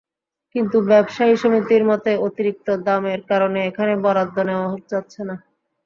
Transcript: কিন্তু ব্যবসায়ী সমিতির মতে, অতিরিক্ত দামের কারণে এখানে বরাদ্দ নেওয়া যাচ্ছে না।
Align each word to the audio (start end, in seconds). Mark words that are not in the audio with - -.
কিন্তু 0.55 0.77
ব্যবসায়ী 0.89 1.33
সমিতির 1.41 1.83
মতে, 1.89 2.11
অতিরিক্ত 2.27 2.67
দামের 2.85 3.19
কারণে 3.29 3.59
এখানে 3.69 3.93
বরাদ্দ 4.03 4.37
নেওয়া 4.47 4.67
যাচ্ছে 4.91 5.21
না। 5.29 5.35